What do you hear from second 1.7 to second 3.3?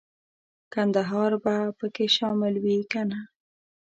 پکې شامل وي کنه.